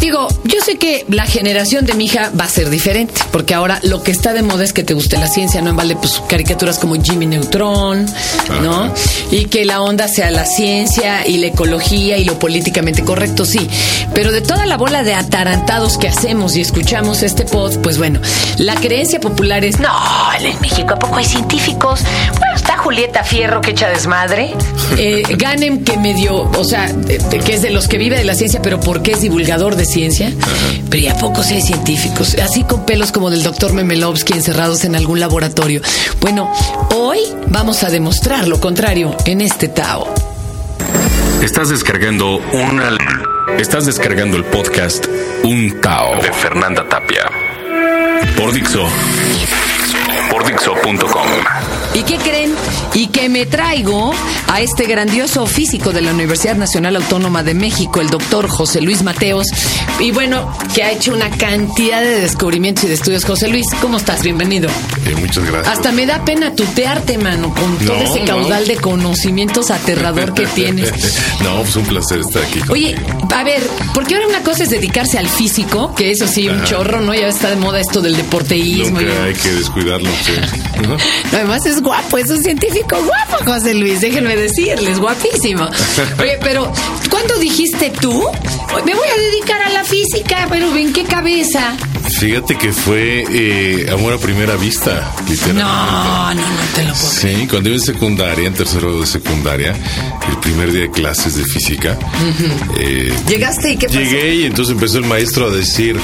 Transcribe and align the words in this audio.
Digo, 0.00 0.28
yo 0.44 0.60
sé 0.60 0.76
que 0.76 1.04
la 1.08 1.26
generación 1.26 1.86
de 1.86 1.94
mi 1.94 2.04
hija 2.04 2.30
va 2.38 2.44
a 2.44 2.48
ser 2.48 2.70
diferente, 2.70 3.14
porque 3.32 3.54
ahora 3.54 3.80
lo 3.82 4.02
que 4.02 4.10
está 4.10 4.32
de 4.32 4.42
moda 4.42 4.62
es 4.64 4.72
que 4.72 4.84
te 4.84 4.94
guste 4.94 5.16
la 5.16 5.26
ciencia, 5.26 5.62
no 5.62 5.70
en 5.70 5.76
vale 5.76 5.96
pues 5.96 6.22
caricaturas 6.28 6.78
como 6.78 7.00
Jimmy 7.02 7.26
Neutron, 7.26 8.06
¿no? 8.62 8.92
Y 9.30 9.46
que 9.46 9.64
la 9.64 9.80
onda 9.80 10.06
sea 10.08 10.30
la 10.30 10.44
ciencia 10.44 11.26
y 11.26 11.38
la 11.38 11.46
ecología 11.48 12.18
y 12.18 12.24
lo 12.24 12.38
políticamente 12.38 13.04
correcto, 13.04 13.44
sí. 13.44 13.68
Pero 14.14 14.32
de 14.32 14.42
toda 14.42 14.66
la 14.66 14.76
bola 14.76 15.02
de 15.02 15.14
atarantados 15.14 15.98
que 15.98 16.08
hacemos 16.08 16.56
y 16.56 16.60
escuchamos 16.60 17.22
este 17.22 17.44
pod, 17.44 17.78
pues 17.78 17.98
bueno, 17.98 18.20
la 18.58 18.74
creencia 18.74 19.20
popular 19.20 19.64
es, 19.64 19.80
no, 19.80 19.90
en 20.38 20.60
México 20.60 20.94
¿a 20.94 20.98
poco 20.98 21.16
hay 21.16 21.24
científicos? 21.24 22.00
Bueno, 22.38 22.54
está 22.54 22.76
Julieta 22.76 23.24
Fierro 23.24 23.60
que 23.60 23.70
echa 23.70 23.88
desmadre. 23.88 24.54
Eh, 24.98 25.24
Ganem 25.36 25.84
que 25.84 25.98
medio, 25.98 26.48
o 26.56 26.64
sea, 26.64 26.90
que 27.44 27.54
es 27.54 27.60
de 27.60 27.70
los 27.70 27.86
que 27.86 27.98
vive 27.98 28.16
de 28.16 28.24
la 28.24 28.34
ciencia, 28.34 28.62
pero 28.62 28.80
porque 28.80 29.12
es 29.12 29.20
divulgador 29.20 29.76
de 29.76 29.84
ciencia. 29.86 30.32
Pero 30.90 31.02
¿y 31.02 31.08
a 31.08 31.16
poco 31.16 31.42
sí 31.42 31.54
hay 31.54 31.62
científicos? 31.62 32.36
Así 32.42 32.64
con 32.64 32.84
pelos 32.84 33.12
como 33.12 33.30
del 33.30 33.42
doctor 33.42 33.72
Memelovsky 33.72 34.34
encerrados 34.34 34.84
en 34.84 34.96
algún 34.96 35.20
laboratorio. 35.20 35.80
Bueno, 36.20 36.52
hoy 36.94 37.18
vamos 37.48 37.82
a 37.82 37.90
demostrar 37.90 38.48
lo 38.48 38.60
contrario 38.60 39.16
en 39.24 39.40
este 39.40 39.68
Tao. 39.68 40.12
Estás 41.42 41.68
descargando 41.68 42.38
una... 42.52 42.96
Estás 43.58 43.86
descargando 43.86 44.36
el 44.36 44.44
podcast 44.44 45.06
Un 45.44 45.80
Tao 45.80 46.20
de 46.20 46.32
Fernanda 46.32 46.86
Tapia. 46.88 47.24
Por 48.36 48.52
Dixo. 48.52 48.84
Por 50.30 50.44
Dixo.com. 50.46 51.75
¿Y 51.98 52.02
qué 52.02 52.16
creen? 52.18 52.54
Y 52.92 53.06
que 53.06 53.30
me 53.30 53.46
traigo 53.46 54.12
a 54.48 54.60
este 54.60 54.84
grandioso 54.84 55.46
físico 55.46 55.92
de 55.92 56.02
la 56.02 56.12
Universidad 56.12 56.54
Nacional 56.54 56.96
Autónoma 56.96 57.42
de 57.42 57.54
México, 57.54 58.02
el 58.02 58.10
doctor 58.10 58.48
José 58.48 58.82
Luis 58.82 59.02
Mateos. 59.02 59.46
Y 59.98 60.10
bueno, 60.10 60.54
que 60.74 60.82
ha 60.82 60.92
hecho 60.92 61.14
una 61.14 61.30
cantidad 61.30 62.02
de 62.02 62.20
descubrimientos 62.20 62.84
y 62.84 62.88
de 62.88 62.94
estudios. 62.94 63.24
José 63.24 63.48
Luis, 63.48 63.64
¿cómo 63.80 63.96
estás? 63.96 64.22
Bienvenido. 64.22 64.68
Eh, 65.06 65.14
muchas 65.18 65.44
gracias. 65.50 65.74
Hasta 65.74 65.90
me 65.92 66.04
da 66.04 66.22
pena 66.22 66.54
tutearte, 66.54 67.16
mano, 67.16 67.54
con 67.54 67.78
todo 67.78 67.96
ese 67.96 68.20
no. 68.20 68.26
caudal 68.26 68.66
de 68.66 68.76
conocimientos 68.76 69.70
aterrador 69.70 70.34
que 70.34 70.46
tienes. 70.54 70.92
no, 71.42 71.62
pues 71.62 71.76
un 71.76 71.84
placer 71.86 72.20
estar 72.20 72.42
aquí. 72.42 72.60
con- 72.60 72.72
Oye, 72.72 72.94
a 73.34 73.42
ver, 73.42 73.62
porque 73.94 74.16
ahora 74.16 74.26
una 74.28 74.42
cosa 74.42 74.64
es 74.64 74.70
dedicarse 74.70 75.16
al 75.16 75.28
físico, 75.28 75.94
que 75.94 76.10
eso 76.10 76.26
sí, 76.28 76.46
un 76.46 76.62
chorro, 76.64 77.00
¿no? 77.00 77.14
Ya 77.14 77.28
está 77.28 77.48
de 77.48 77.56
moda 77.56 77.80
esto 77.80 78.02
del 78.02 78.16
deporteísmo. 78.18 79.00
Nunca 79.00 79.14
y- 79.14 79.28
hay 79.28 79.34
que 79.34 79.50
descuidarlo. 79.52 80.10
sí. 80.26 80.32
Ajá. 80.78 80.96
Además 81.32 81.66
es 81.66 81.80
guapo, 81.82 82.18
es 82.18 82.30
un 82.30 82.42
científico 82.42 82.96
guapo, 82.96 83.44
José 83.44 83.74
Luis, 83.74 84.00
déjenme 84.00 84.36
decirles, 84.36 84.98
guapísimo. 84.98 85.68
Oye, 86.20 86.38
pero 86.42 86.72
¿cuándo 87.10 87.36
dijiste 87.38 87.90
tú? 88.00 88.24
Me 88.84 88.94
voy 88.94 89.08
a 89.08 89.20
dedicar 89.20 89.62
a 89.62 89.70
la 89.70 89.84
física, 89.84 90.46
pero 90.48 90.74
¿en 90.76 90.92
qué 90.92 91.04
cabeza? 91.04 91.76
Fíjate 92.18 92.56
que 92.56 92.72
fue 92.72 93.24
eh, 93.30 93.90
amor 93.92 94.14
a 94.14 94.18
primera 94.18 94.56
vista, 94.56 95.14
literalmente. 95.28 95.62
No, 95.62 96.34
no, 96.34 96.40
no 96.40 96.62
te 96.74 96.84
lo 96.84 96.94
puedo 96.94 97.10
creer. 97.20 97.38
Sí, 97.40 97.46
cuando 97.46 97.68
iba 97.68 97.78
en 97.78 97.84
secundaria, 97.84 98.46
en 98.48 98.54
tercero 98.54 99.00
de 99.00 99.06
secundaria, 99.06 99.74
el 100.30 100.36
primer 100.38 100.72
día 100.72 100.82
de 100.82 100.90
clases 100.90 101.36
de 101.36 101.44
física, 101.44 101.98
eh, 102.78 103.12
¿Llegaste 103.28 103.72
y 103.72 103.76
qué 103.76 103.86
pasó? 103.86 103.98
llegué 104.00 104.34
y 104.36 104.44
entonces 104.44 104.72
empezó 104.72 104.96
el 104.98 105.04
maestro 105.04 105.46
a 105.48 105.50
decir, 105.50 106.00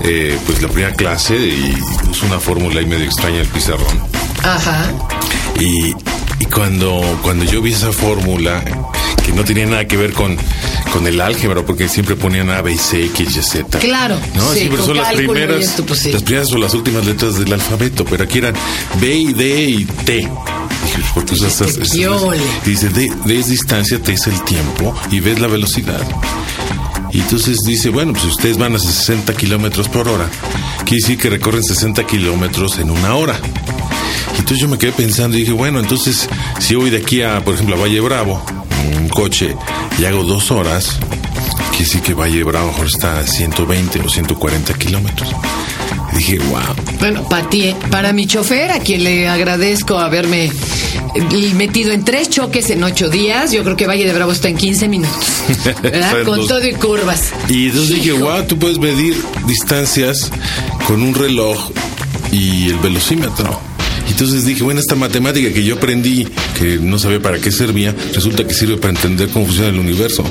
eh, 0.00 0.38
pues 0.46 0.62
la 0.62 0.68
primera 0.68 0.94
clase 0.94 1.36
y 1.36 1.76
puso 2.06 2.24
una 2.26 2.40
fórmula 2.40 2.80
ahí 2.80 2.86
medio 2.86 3.04
extraña 3.04 3.40
el 3.42 3.48
pizarrón. 3.48 4.00
Ajá. 4.42 4.90
Y, 5.60 5.90
y 6.40 6.44
cuando, 6.46 7.18
cuando 7.22 7.44
yo 7.44 7.60
vi 7.60 7.72
esa 7.74 7.92
fórmula, 7.92 8.64
que 9.32 9.36
no 9.36 9.44
tenía 9.44 9.66
nada 9.66 9.86
que 9.86 9.96
ver 9.96 10.12
con, 10.12 10.36
con 10.92 11.06
el 11.06 11.20
álgebra, 11.20 11.62
porque 11.64 11.88
siempre 11.88 12.14
ponían 12.16 12.50
A, 12.50 12.60
B, 12.62 12.76
C, 12.76 13.04
X, 13.06 13.36
Y, 13.36 13.42
Z. 13.42 13.78
Claro, 13.78 14.16
¿no? 14.34 14.52
sí, 14.52 14.60
Siempre 14.60 14.82
son 14.82 14.96
las 14.96 15.12
primeras, 15.14 15.60
esto, 15.64 15.84
pues, 15.86 16.00
sí. 16.00 16.12
las 16.12 16.22
primeras 16.22 16.52
o 16.52 16.58
las 16.58 16.74
últimas 16.74 17.06
letras 17.06 17.38
del 17.38 17.52
alfabeto, 17.52 18.04
pero 18.04 18.24
aquí 18.24 18.38
eran 18.38 18.54
B 19.00 19.14
y 19.14 19.32
D 19.32 19.64
y 19.64 19.84
T. 19.84 20.12
Dije, 20.16 20.28
¿por 21.14 21.24
qué 21.24 21.34
usas 21.34 21.54
esas- 21.60 21.76
esas-. 21.78 22.64
Dice, 22.64 22.88
D, 22.90 23.10
D 23.24 23.38
es 23.38 23.48
distancia, 23.48 24.00
T 24.02 24.12
es 24.12 24.26
el 24.26 24.42
tiempo 24.44 24.94
y 25.10 25.20
B 25.20 25.32
es 25.32 25.40
la 25.40 25.48
velocidad. 25.48 26.00
Y 27.12 27.20
entonces 27.20 27.58
dice, 27.66 27.90
bueno, 27.90 28.12
pues 28.12 28.24
ustedes 28.24 28.56
van 28.56 28.74
a 28.74 28.78
60 28.78 29.34
kilómetros 29.34 29.88
por 29.88 30.08
hora. 30.08 30.28
Quiere 30.84 31.02
decir 31.02 31.18
que 31.18 31.28
recorren 31.30 31.62
60 31.62 32.06
kilómetros 32.06 32.78
en 32.78 32.90
una 32.90 33.14
hora. 33.16 33.38
Y 34.34 34.38
entonces 34.40 34.58
yo 34.60 34.68
me 34.68 34.78
quedé 34.78 34.92
pensando 34.92 35.36
y 35.36 35.40
dije, 35.40 35.52
bueno, 35.52 35.78
entonces 35.78 36.28
si 36.58 36.74
voy 36.74 36.88
de 36.90 36.98
aquí 36.98 37.20
a, 37.22 37.44
por 37.44 37.54
ejemplo, 37.54 37.76
a 37.76 37.78
Valle 37.80 38.00
Bravo, 38.00 38.42
coche, 39.12 39.56
y 39.98 40.04
hago 40.04 40.24
dos 40.24 40.50
horas, 40.50 40.98
quiere 41.70 41.84
decir 41.84 42.00
que 42.02 42.14
Valle 42.14 42.42
Bravo 42.42 42.68
mejor 42.68 42.86
está 42.86 43.18
a 43.20 43.26
120 43.26 44.00
o 44.00 44.08
140 44.08 44.74
kilómetros. 44.74 45.28
Dije, 46.14 46.38
wow. 46.38 46.60
Bueno, 46.98 47.28
para 47.28 47.48
ti, 47.48 47.74
para 47.90 48.12
mi 48.12 48.26
chofer, 48.26 48.70
a 48.70 48.80
quien 48.80 49.04
le 49.04 49.28
agradezco 49.28 49.98
haberme 49.98 50.44
eh, 51.14 51.54
metido 51.54 51.92
en 51.92 52.04
tres 52.04 52.28
choques 52.28 52.70
en 52.70 52.82
ocho 52.84 53.08
días, 53.08 53.52
yo 53.52 53.62
creo 53.64 53.76
que 53.76 53.86
Valle 53.86 54.04
de 54.04 54.12
Bravo 54.12 54.32
está 54.32 54.48
en 54.48 54.56
15 54.56 54.88
minutos. 54.88 55.26
¿Verdad? 55.82 56.24
Con 56.24 56.46
todo 56.46 56.66
y 56.66 56.74
curvas. 56.74 57.32
Y 57.48 57.66
entonces 57.66 57.96
dije, 57.96 58.12
wow, 58.12 58.44
tú 58.44 58.58
puedes 58.58 58.78
medir 58.78 59.16
distancias 59.46 60.30
con 60.86 61.02
un 61.02 61.14
reloj 61.14 61.70
y 62.30 62.68
el 62.68 62.78
velocímetro. 62.78 63.71
Entonces 64.12 64.44
dije, 64.44 64.62
bueno, 64.62 64.78
esta 64.78 64.94
matemática 64.94 65.50
que 65.54 65.64
yo 65.64 65.76
aprendí, 65.76 66.28
que 66.58 66.76
no 66.76 66.98
sabía 66.98 67.18
para 67.18 67.40
qué 67.40 67.50
servía, 67.50 67.94
resulta 68.12 68.46
que 68.46 68.52
sirve 68.52 68.76
para 68.76 68.90
entender 68.90 69.30
cómo 69.30 69.46
funciona 69.46 69.70
el 69.70 69.78
universo. 69.78 70.22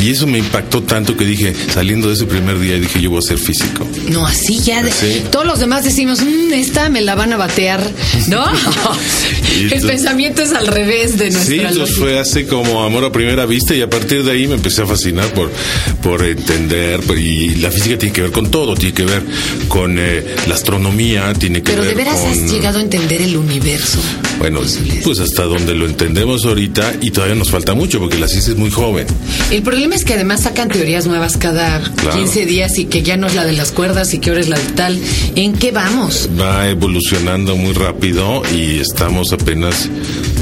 Y 0.00 0.10
eso 0.10 0.26
me 0.26 0.38
impactó 0.38 0.82
tanto 0.82 1.16
que 1.16 1.24
dije, 1.24 1.54
saliendo 1.72 2.08
de 2.08 2.14
ese 2.14 2.24
primer 2.26 2.58
día, 2.58 2.76
dije, 2.78 3.00
yo 3.00 3.10
voy 3.10 3.18
a 3.18 3.22
ser 3.22 3.38
físico. 3.38 3.86
No, 4.10 4.26
así 4.26 4.60
ya. 4.60 4.82
de- 4.82 4.92
Sí. 4.92 5.22
Todos 5.30 5.46
los 5.46 5.58
demás 5.58 5.84
decimos, 5.84 6.20
"Mm, 6.20 6.52
esta 6.54 6.88
me 6.88 7.00
la 7.00 7.14
van 7.14 7.32
a 7.32 7.36
batear. 7.36 7.80
¿No? 8.28 8.44
El 9.54 9.62
entonces- 9.64 9.84
pensamiento 9.90 10.42
es 10.42 10.52
al 10.52 10.66
revés 10.66 11.18
de 11.18 11.30
nuestra 11.30 11.44
Sí, 11.44 11.54
entonces 11.60 11.78
lógica. 11.78 11.98
fue 12.00 12.18
así 12.18 12.44
como 12.44 12.84
amor 12.84 13.04
a 13.04 13.12
primera 13.12 13.44
vista 13.46 13.74
y 13.74 13.82
a 13.82 13.90
partir 13.90 14.22
de 14.24 14.32
ahí 14.32 14.46
me 14.46 14.54
empecé 14.54 14.82
a 14.82 14.86
fascinar 14.86 15.32
por, 15.34 15.50
por 16.02 16.24
entender 16.24 17.00
y 17.18 17.56
la 17.56 17.70
física 17.70 17.98
tiene 17.98 18.12
que 18.12 18.22
ver 18.22 18.30
con 18.32 18.50
todo, 18.50 18.74
tiene 18.74 18.94
que 18.94 19.04
ver 19.04 19.22
con 19.68 19.96
eh, 19.98 20.36
la 20.46 20.54
astronomía, 20.54 21.32
tiene 21.34 21.62
que 21.62 21.70
Pero 21.72 21.82
ver 21.82 21.90
de 21.90 21.96
veras 21.96 22.18
has 22.24 22.50
llegado 22.50 22.78
a 22.78 22.82
entender 22.82 23.20
el 23.22 23.36
universo. 23.36 23.98
Bueno, 24.38 24.60
pues 25.04 25.18
hasta 25.20 25.44
donde 25.44 25.74
lo 25.74 25.86
entendemos 25.86 26.44
ahorita 26.44 26.94
y 27.00 27.10
todavía 27.10 27.34
nos 27.34 27.50
falta 27.50 27.74
mucho 27.74 27.98
porque 27.98 28.18
la 28.18 28.28
ciencia 28.28 28.52
es 28.52 28.58
muy 28.58 28.70
joven. 28.70 29.06
El 29.50 29.62
problema 29.62 29.94
es 29.94 30.04
que 30.04 30.14
además 30.14 30.42
sacan 30.42 30.68
teorías 30.68 31.06
nuevas 31.06 31.36
cada 31.36 31.80
Claro. 31.80 32.16
15 32.16 32.46
días 32.46 32.78
y 32.78 32.86
que 32.86 33.02
ya 33.02 33.16
no 33.16 33.26
es 33.26 33.34
la 33.34 33.44
de 33.44 33.52
las 33.52 33.72
cuerdas 33.72 34.14
y 34.14 34.18
que 34.18 34.30
ahora 34.30 34.40
es 34.40 34.48
la 34.48 34.58
de 34.58 34.72
tal. 34.72 34.98
¿En 35.34 35.54
qué 35.54 35.72
vamos? 35.72 36.28
Va 36.40 36.68
evolucionando 36.68 37.56
muy 37.56 37.72
rápido 37.72 38.42
y 38.54 38.78
estamos 38.78 39.32
apenas 39.32 39.88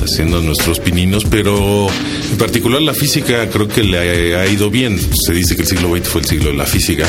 haciendo 0.05 0.41
nuestros 0.41 0.79
pininos, 0.79 1.25
pero 1.25 1.89
en 2.31 2.39
particular 2.39 2.81
la 2.83 2.95
física 2.95 3.49
creo 3.51 3.69
que 3.69 3.83
le 3.83 4.37
ha, 4.37 4.47
ido 4.47 4.71
bien. 4.71 4.99
Se 5.25 5.33
dice 5.33 5.56
que 5.56 5.62
el 5.62 5.69
siglo 5.69 5.95
XX 5.97 6.09
fue 6.09 6.21
el 6.21 6.27
siglo 6.27 6.51
de 6.51 6.56
la 6.56 6.67
física. 6.67 7.06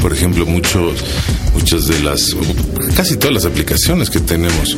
Por 0.00 0.12
ejemplo, 0.12 0.44
muchos, 0.46 1.02
muchas 1.54 1.86
de 1.86 2.00
las, 2.00 2.36
casi 2.96 3.16
todas 3.16 3.34
las 3.34 3.44
aplicaciones 3.44 4.08
que 4.10 4.20
tenemos 4.20 4.76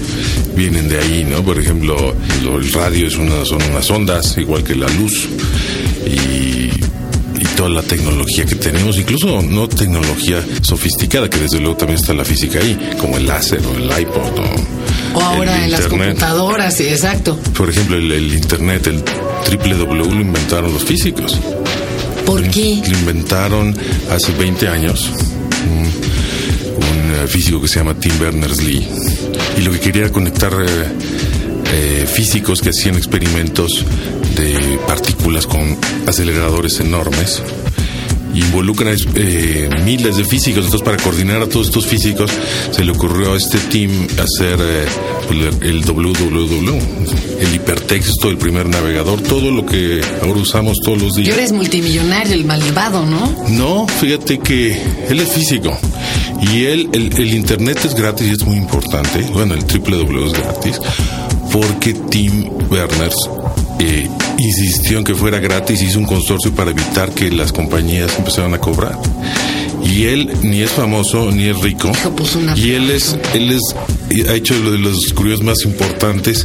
vienen 0.56 0.88
de 0.88 0.98
ahí, 0.98 1.24
¿no? 1.24 1.42
Por 1.42 1.58
ejemplo, 1.58 2.14
lo- 2.42 2.58
el 2.58 2.72
radio 2.72 3.06
es 3.06 3.16
una, 3.16 3.44
son 3.44 3.62
unas 3.62 3.88
ondas, 3.90 4.36
igual 4.38 4.62
que 4.64 4.74
la 4.74 4.88
luz. 4.88 5.28
Y 6.06 6.70
y 7.40 7.44
toda 7.56 7.68
la 7.68 7.82
tecnología 7.82 8.44
que 8.46 8.56
tenemos, 8.56 8.98
incluso 8.98 9.40
no 9.42 9.68
tecnología 9.68 10.44
sofisticada, 10.60 11.30
que 11.30 11.38
desde 11.38 11.60
luego 11.60 11.76
también 11.76 12.00
está 12.00 12.12
la 12.12 12.24
física 12.24 12.58
ahí, 12.58 12.76
como 13.00 13.16
el 13.16 13.28
láser 13.28 13.60
o 13.64 13.76
el 13.76 13.84
iPod 14.00 14.40
o, 14.40 15.18
O 15.18 15.22
ahora 15.22 15.56
el 15.58 15.64
en 15.66 15.70
las 15.70 15.86
computadoras, 15.86 16.74
sí, 16.74 16.88
exacto. 16.88 17.38
Por 17.56 17.70
ejemplo, 17.70 17.96
el, 17.96 18.10
el 18.10 18.34
Internet, 18.34 18.88
el 18.88 19.04
www 19.56 19.94
lo 20.14 20.20
inventaron 20.20 20.72
los 20.72 20.82
físicos. 20.82 21.38
¿Por 22.26 22.42
qué? 22.50 22.82
Lo 22.90 22.98
inventaron 22.98 23.72
hace 24.10 24.32
20 24.32 24.66
años 24.66 25.08
un, 25.70 26.07
eh, 27.10 27.26
físico 27.26 27.60
que 27.60 27.68
se 27.68 27.78
llama 27.78 27.94
Tim 27.94 28.18
Berners-Lee. 28.18 28.88
Y 29.58 29.60
lo 29.62 29.72
que 29.72 29.80
quería 29.80 30.02
era 30.02 30.12
conectar 30.12 30.52
eh, 30.52 30.66
eh, 31.72 32.06
físicos 32.06 32.60
que 32.60 32.70
hacían 32.70 32.96
experimentos 32.96 33.84
de 34.36 34.78
partículas 34.86 35.46
con 35.46 35.76
aceleradores 36.06 36.80
enormes 36.80 37.42
involucran 38.34 38.96
eh, 39.14 39.68
miles 39.84 40.16
de 40.16 40.24
físicos. 40.24 40.64
Entonces, 40.64 40.82
para 40.82 40.96
coordinar 40.96 41.42
a 41.42 41.48
todos 41.48 41.68
estos 41.68 41.86
físicos, 41.86 42.30
se 42.70 42.84
le 42.84 42.92
ocurrió 42.92 43.32
a 43.32 43.36
este 43.36 43.58
team 43.58 43.90
hacer 44.18 44.58
eh, 44.60 44.86
el, 45.62 45.84
www, 45.84 46.78
el 47.40 47.54
hipertexto, 47.54 48.28
el 48.28 48.38
primer 48.38 48.66
navegador, 48.66 49.20
todo 49.22 49.50
lo 49.50 49.64
que 49.64 50.00
ahora 50.22 50.40
usamos 50.40 50.78
todos 50.84 51.00
los 51.00 51.14
días. 51.14 51.30
ahora 51.30 51.44
es 51.44 51.52
multimillonario, 51.52 52.34
el 52.34 52.44
malvado, 52.44 53.04
¿no? 53.06 53.44
No, 53.48 53.86
fíjate 53.86 54.38
que 54.38 54.80
él 55.08 55.20
es 55.20 55.28
físico 55.28 55.76
y 56.52 56.64
él, 56.64 56.88
el, 56.92 57.12
el 57.16 57.34
internet 57.34 57.78
es 57.84 57.94
gratis 57.94 58.26
y 58.26 58.30
es 58.32 58.44
muy 58.44 58.56
importante. 58.56 59.20
Bueno, 59.32 59.54
el 59.54 59.64
www 59.64 60.26
es 60.26 60.32
gratis 60.32 60.80
porque 61.52 61.94
Tim 62.10 62.48
Berners 62.70 63.16
eh, 63.78 64.08
insistió 64.38 64.98
en 64.98 65.04
que 65.04 65.14
fuera 65.14 65.38
gratis, 65.38 65.82
hizo 65.82 65.98
un 65.98 66.06
consorcio 66.06 66.52
para 66.54 66.70
evitar 66.70 67.10
que 67.12 67.30
las 67.30 67.52
compañías 67.52 68.16
empezaran 68.18 68.54
a 68.54 68.58
cobrar. 68.58 68.98
Y 69.84 70.04
él 70.04 70.30
ni 70.42 70.62
es 70.62 70.70
famoso 70.72 71.30
ni 71.30 71.44
es 71.46 71.58
rico. 71.60 71.90
Y 72.56 72.72
él 72.72 72.90
es, 72.90 73.16
él 73.32 73.52
es, 73.52 73.62
ha 74.28 74.34
hecho 74.34 74.54
lo 74.58 74.72
de 74.72 74.78
los 74.78 75.00
descubrimientos 75.00 75.46
más 75.46 75.64
importantes, 75.64 76.44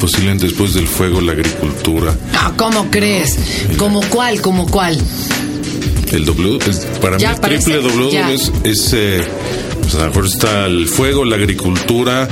posiblemente 0.00 0.46
después 0.46 0.74
del 0.74 0.86
fuego, 0.88 1.20
la 1.20 1.32
agricultura. 1.32 2.14
Ah, 2.34 2.52
¿cómo 2.56 2.90
crees? 2.90 3.38
¿Cómo 3.76 4.00
cuál? 4.10 4.40
¿Cómo 4.40 4.66
cuál? 4.66 4.98
El 6.10 6.24
W, 6.26 6.58
para 7.00 7.16
Ya 7.16 7.32
mí 7.32 7.38
triple 7.40 7.76
W 7.80 8.10
ya. 8.10 8.30
es, 8.32 8.52
es, 8.64 8.92
eh, 8.92 9.22
pues 9.80 9.94
a 9.94 9.98
lo 10.00 10.06
mejor 10.08 10.26
está 10.26 10.66
el 10.66 10.86
fuego, 10.86 11.24
la 11.24 11.36
agricultura, 11.36 12.28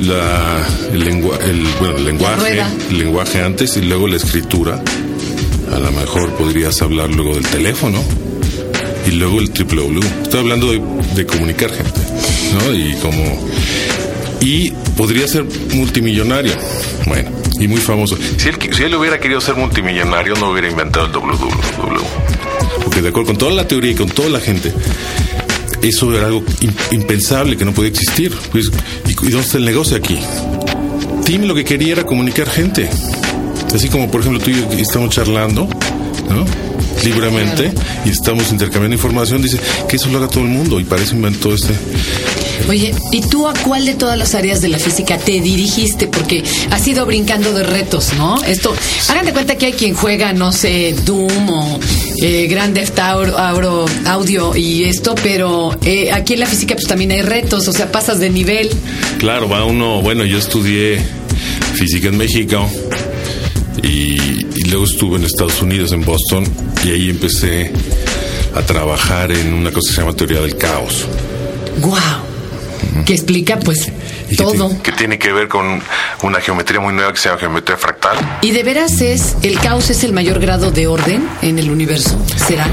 la, 0.00 0.66
el, 0.92 1.04
lengua- 1.04 1.38
el, 1.44 1.62
bueno, 1.80 1.96
el 1.96 2.04
lenguaje, 2.04 2.62
el 2.90 2.98
lenguaje 2.98 3.42
antes 3.42 3.76
y 3.76 3.82
luego 3.82 4.06
la 4.08 4.16
escritura. 4.16 4.82
A 5.74 5.78
lo 5.78 5.92
mejor 5.92 6.30
podrías 6.32 6.80
hablar 6.82 7.10
luego 7.10 7.34
del 7.34 7.46
teléfono 7.46 8.02
y 9.06 9.10
luego 9.12 9.38
el 9.40 9.50
triple 9.50 9.82
W. 9.82 10.00
Estoy 10.22 10.40
hablando 10.40 10.72
de, 10.72 10.80
de 11.14 11.26
comunicar 11.26 11.70
gente, 11.70 12.00
¿no? 12.54 12.74
Y 12.74 12.94
como 13.02 13.48
y 14.40 14.70
podría 14.96 15.26
ser 15.28 15.44
multimillonario. 15.74 16.52
Bueno, 17.06 17.30
y 17.60 17.68
muy 17.68 17.80
famoso. 17.80 18.16
Si 18.36 18.48
él, 18.48 18.56
si 18.72 18.82
él 18.84 18.94
hubiera 18.94 19.18
querido 19.20 19.40
ser 19.40 19.56
multimillonario, 19.56 20.34
no 20.36 20.50
hubiera 20.50 20.70
inventado 20.70 21.06
el 21.06 21.12
WWW. 21.12 22.02
Porque 22.84 23.02
de 23.02 23.08
acuerdo 23.08 23.26
con 23.28 23.36
toda 23.38 23.52
la 23.52 23.66
teoría 23.68 23.90
y 23.90 23.94
con 23.94 24.08
toda 24.08 24.28
la 24.30 24.40
gente, 24.40 24.72
eso 25.82 26.14
era 26.16 26.26
algo 26.28 26.42
im- 26.60 26.72
impensable 26.92 27.56
que 27.56 27.64
no 27.64 27.72
podía 27.72 27.90
existir. 27.90 28.32
Pues, 28.52 28.70
¿y, 29.22 29.30
dónde 29.30 29.46
está 29.46 29.58
el 29.58 29.64
negocio 29.64 29.96
aquí? 29.96 30.18
Tim 31.24 31.42
lo 31.42 31.54
que 31.54 31.64
quería 31.64 31.92
era 31.92 32.04
comunicar 32.04 32.48
gente. 32.48 32.88
Así 33.74 33.88
como, 33.88 34.10
por 34.10 34.20
ejemplo, 34.20 34.40
tú 34.40 34.50
y 34.50 34.54
yo 34.54 34.66
estamos 34.78 35.10
charlando, 35.10 35.68
¿no? 36.28 36.44
Libremente 37.04 37.72
y 38.04 38.10
estamos 38.10 38.50
intercambiando 38.50 38.96
información, 38.96 39.40
dice 39.40 39.60
que 39.88 39.96
eso 39.96 40.08
lo 40.08 40.18
haga 40.18 40.28
todo 40.28 40.44
el 40.44 40.50
mundo 40.50 40.80
y 40.80 40.84
para 40.84 41.02
eso 41.02 41.14
inventó 41.14 41.54
este. 41.54 41.74
Oye, 42.68 42.94
¿y 43.12 43.20
tú 43.22 43.46
a 43.46 43.54
cuál 43.54 43.86
de 43.86 43.94
todas 43.94 44.18
las 44.18 44.34
áreas 44.34 44.60
de 44.60 44.68
la 44.68 44.78
física 44.78 45.16
te 45.16 45.40
dirigiste? 45.40 46.06
Porque 46.06 46.42
has 46.70 46.86
ido 46.86 47.06
brincando 47.06 47.52
de 47.52 47.62
retos, 47.62 48.12
¿no? 48.14 48.42
Esto, 48.42 48.74
hagan 49.08 49.26
de 49.26 49.32
cuenta 49.32 49.56
que 49.56 49.66
hay 49.66 49.72
quien 49.72 49.94
juega, 49.94 50.32
no 50.32 50.52
sé, 50.52 50.94
Doom 51.04 51.50
o 51.50 51.80
eh, 52.22 52.46
Grand 52.48 52.74
Theft 52.74 52.98
Auto- 52.98 53.86
Audio 54.06 54.56
y 54.56 54.84
esto, 54.84 55.14
pero 55.22 55.76
eh, 55.84 56.10
aquí 56.12 56.34
en 56.34 56.40
la 56.40 56.46
física 56.46 56.74
pues 56.74 56.86
también 56.86 57.10
hay 57.12 57.22
retos, 57.22 57.66
o 57.68 57.72
sea, 57.72 57.90
pasas 57.92 58.18
de 58.20 58.30
nivel. 58.30 58.70
Claro, 59.18 59.48
va 59.48 59.64
uno, 59.64 60.00
bueno, 60.02 60.24
yo 60.24 60.38
estudié 60.38 60.98
física 61.74 62.08
en 62.08 62.16
México 62.18 62.68
y, 63.82 64.16
y 64.56 64.62
luego 64.68 64.84
estuve 64.84 65.16
en 65.16 65.24
Estados 65.24 65.60
Unidos, 65.62 65.92
en 65.92 66.04
Boston, 66.04 66.44
y 66.84 66.90
ahí 66.90 67.10
empecé 67.10 67.70
a 68.54 68.62
trabajar 68.62 69.30
en 69.32 69.52
una 69.52 69.70
cosa 69.70 69.88
que 69.90 69.94
se 69.94 70.00
llama 70.00 70.16
teoría 70.16 70.40
del 70.40 70.56
caos. 70.56 71.04
¡Guau! 71.80 72.27
Que 73.04 73.14
explica 73.14 73.58
pues 73.58 73.90
Y 74.30 74.36
todo. 74.36 74.70
Que 74.82 74.92
tiene 74.92 75.18
que 75.18 75.32
ver 75.32 75.48
con 75.48 75.82
una 76.22 76.40
geometría 76.40 76.80
muy 76.80 76.92
nueva 76.92 77.12
que 77.12 77.18
se 77.18 77.28
llama 77.28 77.40
geometría 77.40 77.76
fractal. 77.76 78.16
¿Y 78.42 78.50
de 78.50 78.62
veras 78.62 79.00
es, 79.00 79.36
el 79.42 79.58
caos 79.58 79.90
es 79.90 80.04
el 80.04 80.12
mayor 80.12 80.40
grado 80.40 80.70
de 80.70 80.86
orden 80.86 81.28
en 81.42 81.58
el 81.58 81.70
universo? 81.70 82.18
¿Será? 82.36 82.66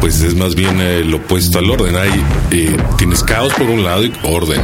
Pues 0.00 0.20
es 0.20 0.34
más 0.34 0.54
bien 0.54 0.80
eh, 0.80 1.02
lo 1.04 1.18
opuesto 1.18 1.58
al 1.58 1.70
orden. 1.70 1.96
Hay, 1.96 2.24
eh, 2.52 2.76
tienes 2.96 3.22
caos 3.22 3.52
por 3.54 3.68
un 3.68 3.84
lado 3.84 4.04
y 4.04 4.12
orden. 4.22 4.60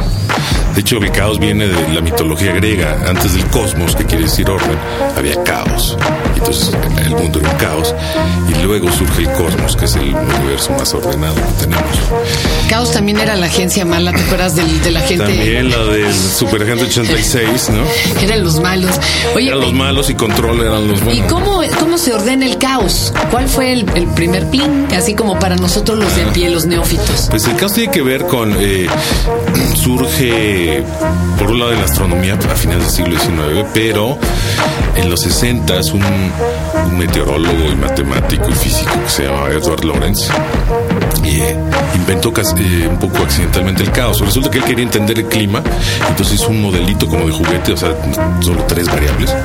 De 0.75 0.81
hecho, 0.81 0.97
el 0.97 1.11
caos 1.11 1.39
viene 1.39 1.67
de 1.67 1.93
la 1.93 2.01
mitología 2.01 2.51
griega. 2.51 3.05
Antes 3.07 3.33
del 3.33 3.45
cosmos, 3.47 3.95
que 3.95 4.05
quiere 4.05 4.23
decir 4.23 4.49
orden, 4.49 4.77
había 5.17 5.41
caos. 5.43 5.97
Entonces 6.35 6.71
el 7.05 7.11
mundo 7.11 7.39
era 7.39 7.49
un 7.49 7.57
caos. 7.57 7.95
Y 8.49 8.63
luego 8.63 8.91
surge 8.91 9.21
el 9.23 9.31
cosmos, 9.33 9.75
que 9.75 9.85
es 9.85 9.95
el 9.95 10.13
universo 10.13 10.71
más 10.71 10.93
ordenado 10.93 11.35
que 11.35 11.65
tenemos. 11.65 11.85
Caos 12.69 12.91
también 12.91 13.19
era 13.19 13.35
la 13.35 13.45
agencia 13.47 13.85
mala, 13.85 14.11
¿te 14.11 14.21
acuerdas 14.21 14.55
del- 14.55 14.81
de 14.81 14.91
la 14.91 15.01
gente? 15.01 15.25
También 15.25 15.69
la 15.69 15.83
del 15.85 16.13
Superagente 16.13 16.85
86, 16.85 17.69
¿no? 17.71 18.21
Eran 18.21 18.43
los 18.43 18.59
malos. 18.59 18.91
Oye, 19.35 19.47
Eran 19.47 19.59
los 19.61 19.73
malos 19.73 20.09
y 20.09 20.15
control 20.15 20.61
eran 20.61 20.87
los 20.87 20.99
¿y 21.01 21.03
buenos. 21.03 21.31
cómo, 21.31 21.61
cómo 21.79 21.97
se 21.97 22.13
ordena 22.13 22.45
el 22.45 22.57
caos? 22.57 23.13
¿Cuál 23.31 23.47
fue 23.47 23.71
el, 23.73 23.85
el 23.95 24.07
primer 24.07 24.45
ping? 24.49 24.87
Así 24.95 25.13
como 25.15 25.37
para 25.39 25.55
nosotros 25.55 25.97
los 25.97 26.15
de 26.15 26.23
a 26.23 26.33
pie, 26.33 26.49
los 26.49 26.65
neófitos. 26.65 27.27
Pues 27.29 27.45
el 27.47 27.55
caos 27.55 27.73
tiene 27.73 27.91
que 27.91 28.01
ver 28.01 28.25
con. 28.25 28.55
eh, 28.59 28.87
surge, 29.75 30.83
por 31.37 31.51
un 31.51 31.59
lado, 31.59 31.71
en 31.73 31.79
la 31.79 31.85
astronomía 31.85 32.33
a 32.35 32.55
finales 32.55 32.83
del 32.85 33.05
siglo 33.05 33.19
XIX, 33.19 33.65
pero 33.73 34.17
en 34.95 35.09
los 35.09 35.21
60 35.21 35.73
un, 35.93 36.03
un 36.85 36.97
meteorólogo 36.97 37.71
y 37.71 37.75
matemático 37.75 38.49
y 38.49 38.53
físico 38.53 38.91
que 39.03 39.09
se 39.09 39.23
llama 39.23 39.49
Edward 39.49 39.83
Lorenz 39.83 40.29
eh, 41.37 41.57
inventó 41.95 42.31
eh, 42.57 42.87
un 42.87 42.97
poco 42.97 43.23
accidentalmente 43.23 43.83
el 43.83 43.91
caos. 43.91 44.21
Resulta 44.21 44.49
que 44.49 44.59
él 44.59 44.63
quería 44.63 44.83
entender 44.83 45.19
el 45.19 45.25
clima, 45.25 45.61
entonces 46.07 46.35
hizo 46.35 46.49
un 46.49 46.61
modelito 46.61 47.07
como 47.07 47.25
de 47.25 47.31
juguete, 47.31 47.73
o 47.73 47.77
sea, 47.77 47.95
solo 48.41 48.63
tres 48.67 48.87
variables, 48.87 49.35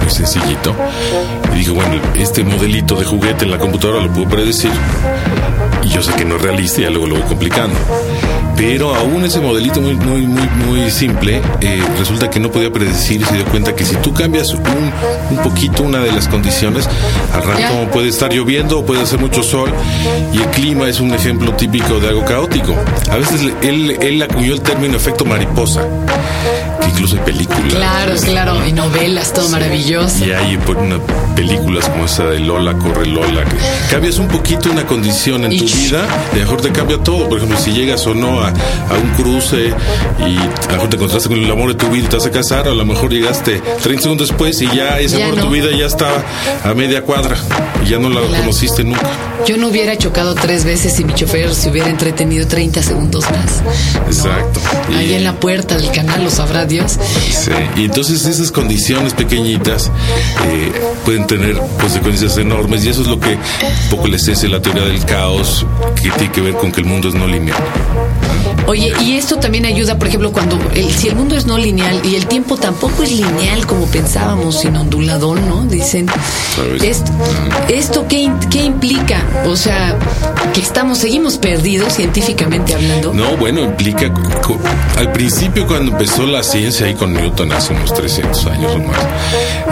muy 0.00 0.10
sencillito. 0.10 0.74
Y 1.52 1.58
dijo, 1.58 1.74
bueno, 1.74 2.00
este 2.16 2.44
modelito 2.44 2.94
de 2.96 3.04
juguete 3.04 3.44
en 3.44 3.50
la 3.50 3.58
computadora 3.58 4.04
lo 4.04 4.12
puedo 4.12 4.28
predecir. 4.28 4.72
Y 5.82 5.88
yo 5.88 6.02
sé 6.02 6.12
que 6.12 6.24
no 6.24 6.36
es 6.36 6.42
realista, 6.42 6.80
y 6.80 6.84
ya 6.84 6.90
luego 6.90 7.08
lo 7.08 7.14
voy 7.16 7.24
complicando. 7.24 7.76
Pero 8.64 8.94
aún 8.94 9.24
ese 9.24 9.40
modelito 9.40 9.80
muy, 9.80 9.94
muy, 9.96 10.20
muy, 10.26 10.48
muy 10.66 10.90
simple, 10.90 11.40
eh, 11.60 11.82
resulta 11.98 12.30
que 12.30 12.38
no 12.38 12.50
podía 12.52 12.72
predecir 12.72 13.20
y 13.20 13.24
se 13.24 13.34
dio 13.34 13.44
cuenta 13.46 13.74
que 13.74 13.84
si 13.84 13.96
tú 13.96 14.14
cambias 14.14 14.54
un, 14.54 14.62
un 15.30 15.36
poquito 15.42 15.82
una 15.82 15.98
de 15.98 16.12
las 16.12 16.28
condiciones, 16.28 16.88
al 17.34 17.42
rato 17.42 17.90
puede 17.92 18.08
estar 18.08 18.32
lloviendo 18.32 18.78
o 18.78 18.86
puede 18.86 19.02
hacer 19.02 19.18
mucho 19.18 19.42
sol 19.42 19.72
y 20.32 20.38
el 20.38 20.46
clima 20.50 20.88
es 20.88 21.00
un 21.00 21.12
ejemplo 21.12 21.52
típico 21.54 21.98
de 21.98 22.08
algo 22.08 22.24
caótico. 22.24 22.74
A 23.10 23.16
veces 23.16 23.40
él, 23.62 23.98
él 24.00 24.22
acuñó 24.22 24.52
el 24.54 24.60
término 24.60 24.96
efecto 24.96 25.24
mariposa, 25.24 25.84
incluso 26.88 27.16
hay 27.16 27.22
películas. 27.22 27.74
Claro, 27.74 28.14
claro. 28.24 28.66
Y 28.66 28.72
novelas, 28.72 29.32
todo 29.32 29.48
maravilloso. 29.48 30.24
Y 30.24 30.30
hay 30.32 30.56
una- 30.68 31.00
películas 31.32 31.88
como 31.88 32.04
esa 32.06 32.24
de 32.26 32.38
Lola, 32.40 32.74
corre 32.74 33.06
Lola, 33.06 33.44
que 33.44 33.56
cambias 33.90 34.18
un 34.18 34.28
poquito 34.28 34.70
una 34.70 34.86
condición 34.86 35.44
en 35.44 35.58
tu 35.58 35.64
vida, 35.64 36.06
y 36.32 36.36
a 36.36 36.38
lo 36.38 36.40
mejor 36.44 36.60
te 36.60 36.70
cambia 36.72 36.98
todo. 36.98 37.28
Por 37.28 37.38
ejemplo, 37.38 37.58
si 37.58 37.72
llegas 37.72 38.06
o 38.06 38.14
no 38.14 38.40
a, 38.40 38.48
a 38.48 38.94
un 39.02 39.10
cruce 39.16 39.68
y 40.20 40.36
a 40.36 40.66
lo 40.68 40.72
mejor 40.72 40.88
te 40.88 40.96
encontraste 40.96 41.28
con 41.28 41.38
el 41.38 41.50
amor 41.50 41.68
de 41.68 41.74
tu 41.74 41.88
vida 41.90 42.04
y 42.06 42.08
te 42.08 42.16
vas 42.16 42.26
a 42.26 42.30
casar, 42.30 42.68
a 42.68 42.72
lo 42.74 42.84
mejor 42.84 43.10
llegaste 43.12 43.60
30 43.82 44.02
segundos 44.02 44.28
después 44.28 44.60
y 44.62 44.66
ya 44.74 44.98
ese 45.00 45.18
Ya 45.18 45.24
amor 45.26 45.36
de 45.36 45.42
no. 45.42 45.48
tu 45.48 45.52
vida 45.54 45.66
ya 45.76 45.86
estaba 45.86 46.22
a 46.64 46.74
media 46.74 47.02
cuadra 47.02 47.36
y 47.84 47.90
ya 47.90 47.98
no 47.98 48.08
la 48.08 48.20
Claro. 48.20 48.36
conociste 48.44 48.84
nunca. 48.84 49.00
Yo 49.46 49.56
no 49.56 49.68
hubiera 49.68 49.96
chocado 49.98 50.34
tres 50.36 50.64
veces 50.64 50.92
si 50.92 51.04
mi 51.04 51.14
chofer 51.14 51.52
se 51.54 51.68
hubiera 51.68 51.88
entretenido 51.88 52.46
30 52.46 52.80
segundos 52.82 53.24
más. 53.30 53.60
Exacto. 54.06 54.60
Ahí 54.96 55.10
Y- 55.10 55.14
en 55.14 55.24
la 55.24 55.32
puerta 55.40 55.76
del 55.76 55.90
canal, 55.90 56.22
lo 56.22 56.30
sabrá 56.30 56.64
Dios. 56.64 56.92
Sí, 57.30 57.50
y 57.76 57.86
entonces 57.86 58.24
esas 58.24 58.52
condiciones 58.52 59.14
pequeñitas 59.14 59.90
eh, 60.46 60.72
pueden 61.04 61.21
tener 61.26 61.56
consecuencias 61.80 62.36
enormes 62.38 62.84
y 62.84 62.88
eso 62.88 63.02
es 63.02 63.08
lo 63.08 63.18
que 63.18 63.38
poco 63.90 64.08
les 64.08 64.26
es 64.28 64.48
la 64.48 64.60
teoría 64.60 64.84
del 64.84 65.04
caos 65.04 65.66
que 65.96 66.10
tiene 66.10 66.32
que 66.32 66.40
ver 66.40 66.54
con 66.54 66.72
que 66.72 66.80
el 66.80 66.86
mundo 66.86 67.08
es 67.08 67.14
no 67.14 67.26
lineal. 67.26 67.62
Oye, 68.66 68.92
y 69.02 69.16
esto 69.16 69.36
también 69.36 69.66
ayuda, 69.66 69.98
por 69.98 70.08
ejemplo, 70.08 70.32
cuando 70.32 70.58
el, 70.74 70.90
si 70.90 71.08
el 71.08 71.16
mundo 71.16 71.36
es 71.36 71.46
no 71.46 71.58
lineal 71.58 72.00
y 72.04 72.14
el 72.16 72.26
tiempo 72.26 72.56
tampoco 72.56 73.02
es 73.02 73.10
lineal 73.12 73.66
como 73.66 73.86
pensábamos, 73.86 74.60
sino 74.60 74.80
ondulador, 74.80 75.40
¿no? 75.40 75.64
Dicen. 75.64 76.06
Esto, 76.82 77.12
¿esto 77.68 78.06
qué, 78.08 78.30
qué 78.50 78.62
implica? 78.64 79.22
O 79.46 79.56
sea, 79.56 79.96
que 80.54 80.60
estamos, 80.60 80.98
seguimos 80.98 81.36
perdidos 81.38 81.94
científicamente 81.94 82.74
hablando. 82.74 83.12
No, 83.12 83.36
bueno, 83.36 83.60
implica 83.62 84.12
al 84.96 85.12
principio 85.12 85.66
cuando 85.66 85.92
empezó 85.92 86.26
la 86.26 86.42
ciencia 86.42 86.86
ahí 86.86 86.94
con 86.94 87.12
Newton 87.14 87.52
hace 87.52 87.72
unos 87.74 87.92
300 87.94 88.46
años 88.46 88.72
o 88.74 88.78
más, 88.78 88.98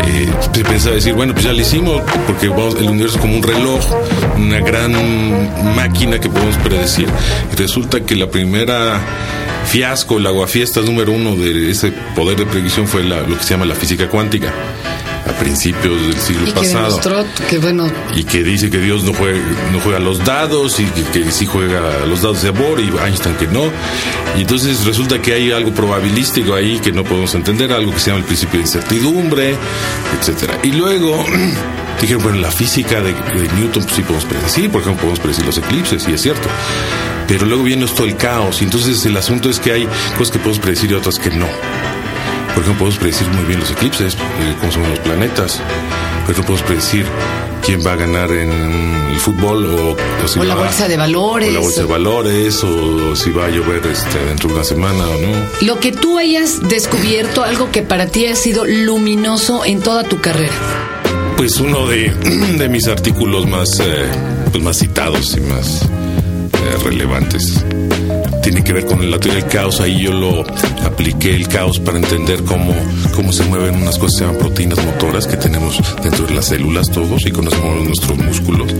eh, 0.08 0.28
se 0.52 0.64
pensaba 0.64 0.94
decir, 0.94 1.12
bueno, 1.14 1.32
pues 1.32 1.44
ya 1.44 1.52
lo 1.52 1.60
hicimos 1.60 2.02
porque 2.26 2.48
vamos- 2.48 2.74
el 2.76 2.88
universo 2.88 3.16
es 3.16 3.20
como 3.20 3.36
un 3.36 3.42
reloj, 3.42 3.80
una 4.36 4.58
gran 4.60 4.92
máquina 5.76 6.18
que 6.18 6.28
podemos 6.28 6.56
predecir. 6.58 7.08
Y 7.52 7.56
resulta 7.56 8.00
que 8.00 8.16
la 8.16 8.28
primera 8.30 8.59
fiasco, 9.66 10.18
el 10.18 10.26
aguafiestas 10.26 10.84
número 10.84 11.12
uno 11.12 11.36
de 11.36 11.70
ese 11.70 11.92
poder 12.14 12.36
de 12.38 12.46
predicción 12.46 12.86
fue 12.88 13.04
la- 13.04 13.22
lo 13.22 13.36
que 13.38 13.44
se 13.44 13.50
llama 13.50 13.66
la 13.66 13.74
física 13.74 14.08
cuántica 14.08 14.52
a 15.28 15.32
principios 15.38 16.00
del 16.00 16.16
siglo 16.16 16.42
Y 16.48 16.52
que 16.52 16.60
pasado 16.60 16.86
demostró 16.88 17.24
que, 17.48 17.58
bueno, 17.58 17.90
y 18.16 18.24
que 18.24 18.42
dice 18.42 18.70
que 18.70 18.78
Dios 18.78 19.04
no 19.04 19.12
juega, 19.12 19.38
no 19.70 19.78
juega 19.80 19.98
los 20.00 20.24
dados 20.24 20.80
y 20.80 20.84
que, 20.86 21.02
que 21.24 21.30
sí 21.30 21.46
juega 21.46 21.80
los 22.08 22.22
dados 22.22 22.42
de 22.42 22.48
amor 22.48 22.80
y 22.80 22.88
Einstein 23.04 23.36
que 23.36 23.46
no. 23.46 23.64
Y 24.36 24.40
entonces 24.42 24.84
resulta 24.86 25.20
que 25.20 25.34
hay 25.34 25.52
algo 25.52 25.72
probabilístico 25.72 26.54
ahí 26.54 26.78
que 26.80 26.90
no 26.90 27.04
podemos 27.04 27.34
entender, 27.34 27.70
algo 27.72 27.92
que 27.92 28.00
se 28.00 28.06
llama 28.06 28.20
el 28.20 28.26
principio 28.26 28.58
de 28.58 28.64
incertidumbre, 28.64 29.54
etcétera. 30.18 30.58
Y 30.64 30.72
luego 30.72 31.22
dijeron, 32.00 32.22
bueno, 32.22 32.38
la 32.40 32.50
física 32.50 33.00
de, 33.00 33.12
de 33.12 33.48
Newton 33.56 33.84
pues 33.84 33.94
sí 33.94 34.02
podemos 34.02 34.24
predecir, 34.24 34.70
por 34.70 34.80
ejemplo, 34.80 35.02
podemos 35.02 35.20
predecir 35.20 35.44
los 35.46 35.58
eclipses, 35.58 36.08
y 36.08 36.12
es 36.14 36.22
cierto. 36.22 36.48
Pero 37.30 37.46
luego 37.46 37.62
viene 37.62 37.84
esto 37.84 38.02
el 38.02 38.16
caos, 38.16 38.60
y 38.60 38.64
entonces 38.64 39.06
el 39.06 39.16
asunto 39.16 39.48
es 39.50 39.60
que 39.60 39.70
hay 39.70 39.88
cosas 40.18 40.32
que 40.32 40.40
podemos 40.40 40.58
predecir 40.58 40.90
y 40.90 40.94
otras 40.94 41.16
que 41.16 41.30
no. 41.30 41.46
Por 42.54 42.64
ejemplo, 42.64 42.80
podemos 42.80 42.98
predecir 42.98 43.28
muy 43.28 43.44
bien 43.44 43.60
los 43.60 43.70
eclipses, 43.70 44.14
eh, 44.14 44.56
cómo 44.58 44.72
son 44.72 44.90
los 44.90 44.98
planetas. 44.98 45.60
pero 46.26 46.40
no 46.40 46.44
podemos 46.44 46.66
predecir 46.66 47.06
quién 47.64 47.86
va 47.86 47.92
a 47.92 47.96
ganar 47.96 48.32
en 48.32 48.50
el 49.12 49.20
fútbol 49.20 49.64
o, 49.64 49.96
si 50.26 50.40
o 50.40 50.42
la 50.42 50.56
bolsa 50.56 50.88
de 50.88 50.96
valores. 50.96 51.50
O 51.50 51.52
la 51.52 51.60
bolsa 51.60 51.80
de 51.82 51.86
valores 51.86 52.64
o, 52.64 53.14
si 53.14 53.30
va 53.30 53.46
a 53.46 53.48
llover 53.48 53.86
este, 53.86 54.24
dentro 54.24 54.48
de 54.48 54.54
una 54.56 54.64
semana 54.64 55.08
o 55.08 55.20
no. 55.20 55.46
Lo 55.60 55.78
que 55.78 55.92
tú 55.92 56.18
hayas 56.18 56.68
descubierto, 56.68 57.44
algo 57.44 57.70
que 57.70 57.82
para 57.82 58.08
ti 58.08 58.26
ha 58.26 58.34
sido 58.34 58.64
luminoso 58.64 59.64
en 59.64 59.80
toda 59.82 60.02
tu 60.02 60.20
carrera. 60.20 60.52
Pues 61.36 61.60
uno 61.60 61.86
de, 61.86 62.10
de 62.58 62.68
mis 62.68 62.88
artículos 62.88 63.46
más, 63.46 63.78
eh, 63.78 64.10
pues 64.50 64.64
más 64.64 64.78
citados 64.78 65.36
y 65.36 65.40
más 65.42 65.88
relevantes 66.82 67.64
tiene 68.42 68.64
que 68.64 68.72
ver 68.72 68.86
con 68.86 69.10
la 69.10 69.18
teoría 69.18 69.42
del 69.42 69.50
caos. 69.50 69.80
Ahí 69.80 70.02
yo 70.02 70.12
lo 70.12 70.44
apliqué 70.84 71.34
el 71.34 71.48
caos 71.48 71.78
para 71.78 71.98
entender 71.98 72.42
cómo, 72.44 72.74
cómo 73.14 73.32
se 73.32 73.44
mueven 73.44 73.76
unas 73.76 73.98
cosas 73.98 74.12
que 74.12 74.18
se 74.18 74.24
llaman 74.24 74.38
proteínas 74.38 74.84
motoras 74.84 75.26
que 75.26 75.36
tenemos 75.36 75.80
dentro 76.02 76.26
de 76.26 76.34
las 76.34 76.46
células 76.46 76.90
todos 76.90 77.24
y 77.26 77.30
con 77.30 77.46
eso 77.46 77.56
movemos 77.58 77.86
nuestros 77.86 78.18
músculos 78.18 78.72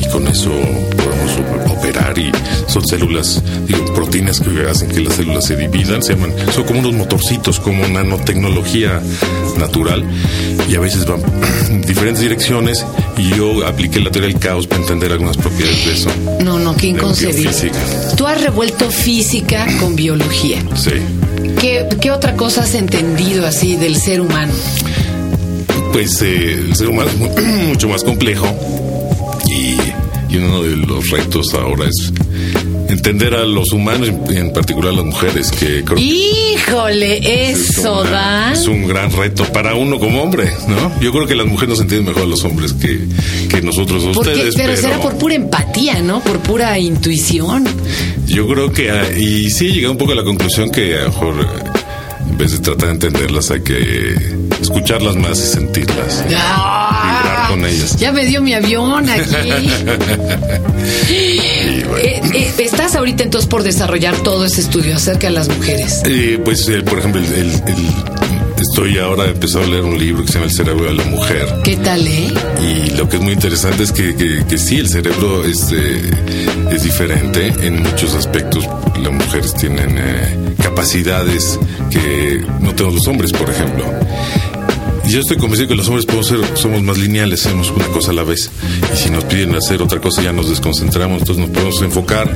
y 0.00 0.08
con 0.08 0.26
eso 0.26 0.50
podemos 0.50 1.70
operar 1.70 2.18
y 2.18 2.32
son 2.66 2.86
células, 2.86 3.42
digo, 3.66 3.84
proteínas 3.94 4.40
que 4.40 4.68
hacen 4.68 4.88
que 4.88 5.00
las 5.00 5.14
células 5.14 5.44
se 5.44 5.56
dividan, 5.56 6.02
se 6.02 6.14
llaman, 6.14 6.32
son 6.52 6.64
como 6.64 6.80
unos 6.80 6.94
motorcitos, 6.94 7.60
como 7.60 7.86
nanotecnología 7.88 9.00
natural 9.58 10.04
y 10.68 10.74
a 10.74 10.80
veces 10.80 11.06
van 11.06 11.22
en 11.70 11.82
diferentes 11.86 12.20
direcciones 12.20 12.84
y 13.16 13.30
yo 13.30 13.66
apliqué 13.66 14.00
la 14.00 14.10
teoría 14.10 14.30
del 14.30 14.38
caos 14.38 14.66
para 14.66 14.80
entender 14.80 15.12
algunas 15.12 15.36
propiedades 15.36 15.86
de 15.86 15.92
eso. 15.92 16.10
No, 16.42 16.58
no, 16.58 16.76
qué 16.76 16.88
inconcebible. 16.88 17.50
Tú 18.16 18.26
has 18.26 18.40
revuelto 18.40 18.90
física 18.90 19.66
con 19.80 19.96
biología. 19.96 20.62
Sí. 20.76 20.92
¿Qué, 21.60 22.10
otra 22.10 22.34
cosa 22.34 22.62
has 22.62 22.74
entendido 22.74 23.46
así 23.46 23.76
del 23.76 23.96
ser 23.96 24.20
humano? 24.20 24.52
Pues 25.92 26.20
eh, 26.22 26.54
el 26.54 26.74
ser 26.74 26.88
humano 26.88 27.10
es 27.10 27.44
mucho 27.68 27.88
más 27.88 28.02
complejo 28.02 28.46
y, 29.48 29.76
y 30.32 30.36
uno 30.38 30.62
de 30.62 30.76
los 30.76 31.10
retos 31.10 31.54
ahora 31.54 31.86
es 31.86 32.12
entender 33.02 33.34
a 33.34 33.44
los 33.44 33.72
humanos, 33.72 34.10
en 34.30 34.52
particular 34.52 34.92
a 34.92 34.96
las 34.96 35.04
mujeres, 35.04 35.50
que 35.50 35.82
creo 35.82 35.98
Híjole, 35.98 37.50
eso 37.50 38.04
da. 38.04 38.52
Es 38.52 38.68
un 38.68 38.86
gran 38.86 39.10
reto 39.10 39.44
para 39.52 39.74
uno 39.74 39.98
como 39.98 40.22
hombre, 40.22 40.48
¿no? 40.68 41.00
Yo 41.00 41.10
creo 41.10 41.26
que 41.26 41.34
las 41.34 41.48
mujeres 41.48 41.70
nos 41.70 41.80
entienden 41.80 42.06
mejor 42.06 42.22
a 42.22 42.26
los 42.26 42.44
hombres 42.44 42.72
que, 42.74 43.00
que 43.48 43.60
nosotros 43.60 44.04
a 44.04 44.10
ustedes. 44.10 44.54
Pero, 44.54 44.76
será 44.76 45.00
por 45.00 45.18
pura 45.18 45.34
empatía, 45.34 46.00
¿no? 46.00 46.20
Por 46.20 46.38
pura 46.38 46.78
intuición. 46.78 47.66
Yo 48.26 48.46
creo 48.46 48.72
que, 48.72 48.92
ah, 48.92 49.04
y 49.18 49.50
sí 49.50 49.66
he 49.66 49.72
llegado 49.72 49.92
un 49.92 49.98
poco 49.98 50.12
a 50.12 50.14
la 50.14 50.24
conclusión 50.24 50.70
que 50.70 50.94
a 50.94 51.02
lo 51.02 51.08
mejor 51.08 51.34
eh, 51.40 51.80
en 52.30 52.38
vez 52.38 52.52
de 52.52 52.58
tratar 52.60 52.86
de 52.86 52.92
entenderlas 52.92 53.50
hay 53.50 53.62
que 53.62 54.14
escucharlas 54.60 55.16
más 55.16 55.40
y 55.40 55.54
sentirlas. 55.54 56.24
Ah, 56.36 57.46
con 57.50 57.64
ellas. 57.64 57.96
Ya 57.96 58.12
me 58.12 58.24
dio 58.26 58.40
mi 58.40 58.54
avión 58.54 59.08
aquí. 59.08 59.70
Eh, 61.98 62.20
eh, 62.34 62.52
estás 62.58 62.94
ahorita 62.96 63.22
entonces 63.22 63.48
por 63.48 63.62
desarrollar 63.62 64.16
todo 64.22 64.44
ese 64.44 64.60
estudio 64.60 64.96
acerca 64.96 65.28
de 65.28 65.32
las 65.34 65.48
mujeres. 65.48 66.02
Eh, 66.04 66.40
pues, 66.44 66.70
por 66.88 66.98
ejemplo, 66.98 67.20
estoy 68.60 68.98
ahora 68.98 69.26
empezando 69.26 69.66
a 69.66 69.70
leer 69.70 69.84
un 69.84 69.98
libro 69.98 70.24
que 70.24 70.28
se 70.28 70.34
llama 70.34 70.46
El 70.46 70.52
cerebro 70.52 70.84
de 70.84 70.94
la 70.94 71.04
mujer. 71.04 71.46
¿Qué 71.64 71.76
tal, 71.76 72.06
eh? 72.06 72.32
Y 72.60 72.90
lo 72.96 73.08
que 73.08 73.16
es 73.16 73.22
muy 73.22 73.32
interesante 73.32 73.82
es 73.82 73.92
que, 73.92 74.14
que, 74.14 74.58
sí, 74.58 74.78
el 74.78 74.88
cerebro 74.88 75.44
es, 75.44 75.72
es 76.70 76.82
diferente 76.82 77.52
en 77.60 77.82
muchos 77.82 78.14
aspectos. 78.14 78.68
Las 79.02 79.12
mujeres 79.12 79.54
tienen 79.54 80.54
capacidades 80.62 81.58
que 81.90 82.44
no 82.60 82.74
tenemos 82.74 82.94
los 82.94 83.08
hombres, 83.08 83.32
por 83.32 83.50
ejemplo 83.50 83.84
yo 85.06 85.20
estoy 85.20 85.36
convencido 85.36 85.68
que 85.68 85.74
los 85.74 85.88
hombres 85.88 86.06
podemos 86.06 86.26
ser, 86.26 86.40
somos 86.54 86.82
más 86.82 86.98
lineales, 86.98 87.44
hacemos 87.44 87.70
una 87.70 87.86
cosa 87.88 88.10
a 88.10 88.14
la 88.14 88.24
vez. 88.24 88.50
Y 88.92 88.96
si 88.96 89.10
nos 89.10 89.24
piden 89.24 89.54
hacer 89.54 89.82
otra 89.82 90.00
cosa 90.00 90.22
ya 90.22 90.32
nos 90.32 90.48
desconcentramos, 90.48 91.20
entonces 91.20 91.46
nos 91.46 91.50
podemos 91.50 91.82
enfocar, 91.82 92.34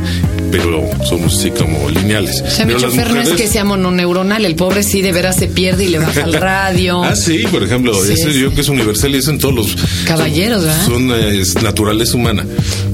pero 0.50 0.88
somos 1.04 1.38
así 1.38 1.50
como 1.50 1.88
lineales. 1.90 2.42
O 2.46 2.50
sea, 2.50 2.66
mi 2.66 2.76
chofer 2.76 3.12
no 3.12 3.20
es 3.20 3.30
que 3.30 3.48
sea 3.48 3.64
mononeuronal, 3.64 4.44
el 4.44 4.56
pobre 4.56 4.82
sí 4.82 5.02
de 5.02 5.12
veras 5.12 5.36
se 5.36 5.46
pierde 5.46 5.84
y 5.84 5.88
le 5.88 5.98
baja 5.98 6.22
el 6.22 6.34
radio. 6.34 7.02
ah, 7.02 7.16
sí, 7.16 7.44
por 7.50 7.62
ejemplo, 7.62 7.92
ese 8.04 8.32
yo 8.38 8.52
que 8.54 8.60
es 8.60 8.68
universal 8.68 9.14
y 9.14 9.18
es 9.18 9.28
en 9.28 9.38
todos 9.38 9.54
los... 9.54 9.76
Caballeros, 10.06 10.62
¿verdad? 10.64 10.86
Son, 10.86 11.10
es 11.12 11.62
naturaleza 11.62 12.16
humana, 12.16 12.44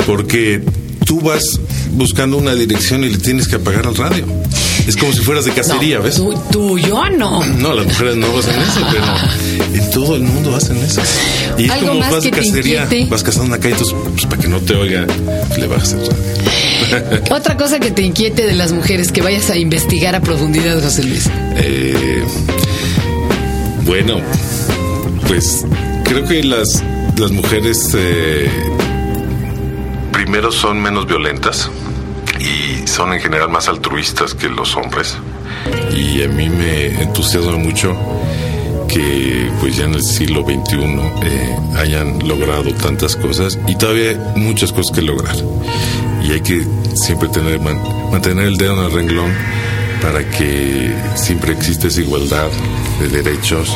porque 0.06 0.62
tú 1.04 1.20
vas 1.20 1.60
buscando 1.92 2.36
una 2.36 2.54
dirección 2.54 3.04
y 3.04 3.10
le 3.10 3.18
tienes 3.18 3.48
que 3.48 3.56
apagar 3.56 3.86
el 3.86 3.94
radio. 3.94 4.24
Es 4.86 4.96
como 4.96 5.12
si 5.12 5.20
fueras 5.20 5.44
de 5.44 5.52
cacería, 5.52 6.00
¿ves? 6.00 6.20
Tú, 6.50 6.78
yo 6.78 7.08
no. 7.10 7.44
No, 7.44 7.72
las 7.72 7.86
mujeres 7.86 8.16
no 8.16 8.26
hacen 8.36 8.54
eso, 8.60 8.86
pero 8.90 9.74
en 9.74 9.90
todo 9.90 10.16
el 10.16 10.22
mundo 10.22 10.56
hacen 10.56 10.76
eso. 10.78 11.00
Y 11.56 11.64
es 11.64 11.72
como 11.72 12.00
vas 12.00 12.24
de 12.24 12.30
cacería, 12.30 12.88
vas 13.08 13.22
cazando 13.22 13.48
una 13.48 13.58
calle, 13.58 13.74
entonces, 13.74 13.96
pues, 14.12 14.26
para 14.26 14.42
que 14.42 14.48
no 14.48 14.58
te 14.60 14.74
oiga, 14.74 15.06
le 15.58 15.66
bajas 15.66 15.92
el 15.92 16.00
radio. 16.00 17.22
Otra 17.30 17.56
cosa 17.56 17.78
que 17.78 17.90
te 17.90 18.02
inquiete 18.02 18.44
de 18.44 18.54
las 18.54 18.72
mujeres, 18.72 19.12
que 19.12 19.22
vayas 19.22 19.50
a 19.50 19.56
investigar 19.56 20.14
a 20.14 20.20
profundidad, 20.20 20.82
José 20.82 21.04
Luis. 21.04 21.30
Eh, 21.56 22.24
bueno, 23.84 24.20
pues 25.28 25.64
creo 26.04 26.24
que 26.26 26.42
las, 26.42 26.82
las 27.16 27.30
mujeres 27.30 27.90
eh, 27.94 28.50
primero 30.12 30.50
son 30.50 30.82
menos 30.82 31.06
violentas 31.06 31.70
y 32.40 32.86
son 32.86 33.12
en 33.12 33.20
general 33.20 33.48
más 33.48 33.68
altruistas 33.68 34.34
que 34.34 34.48
los 34.48 34.76
hombres. 34.76 35.16
Y 35.94 36.22
a 36.22 36.28
mí 36.28 36.48
me 36.48 37.02
entusiasma 37.02 37.56
mucho 37.56 37.96
que 38.88 39.50
pues 39.60 39.76
ya 39.76 39.84
en 39.84 39.94
el 39.94 40.02
siglo 40.02 40.42
XXI 40.42 40.76
eh, 41.22 41.56
hayan 41.76 42.26
logrado 42.28 42.72
tantas 42.74 43.16
cosas 43.16 43.58
y 43.66 43.76
todavía 43.76 44.32
muchas 44.36 44.72
cosas 44.72 44.94
que 44.94 45.02
lograr. 45.02 45.36
Y 46.22 46.32
hay 46.32 46.40
que 46.40 46.64
siempre 46.94 47.28
tener, 47.28 47.60
mantener 47.60 48.46
el 48.46 48.56
dedo 48.56 48.74
en 48.74 48.86
el 48.86 48.92
renglón 48.92 49.32
para 50.02 50.28
que 50.28 50.94
siempre 51.14 51.52
exista 51.52 51.88
esa 51.88 52.00
igualdad 52.00 52.48
de 53.00 53.08
derechos. 53.08 53.70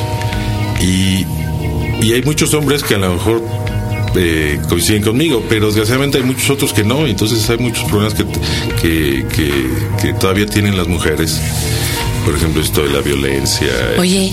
Y, 0.80 1.24
y 2.02 2.12
hay 2.12 2.22
muchos 2.22 2.52
hombres 2.52 2.82
que 2.82 2.96
a 2.96 2.98
lo 2.98 3.14
mejor 3.14 3.42
eh, 4.14 4.60
coinciden 4.68 5.02
conmigo, 5.02 5.42
pero 5.48 5.66
desgraciadamente 5.66 6.18
hay 6.18 6.24
muchos 6.24 6.48
otros 6.50 6.72
que 6.72 6.84
no, 6.84 7.06
entonces 7.06 7.48
hay 7.50 7.58
muchos 7.58 7.84
problemas 7.84 8.14
que, 8.14 8.24
que, 8.80 9.26
que, 10.00 10.12
todavía 10.14 10.46
tienen 10.46 10.76
las 10.76 10.86
mujeres 10.86 11.40
por 12.26 12.34
ejemplo, 12.34 12.60
esto 12.60 12.82
de 12.82 12.90
la 12.90 13.02
violencia. 13.02 13.68
Oye, 14.00 14.32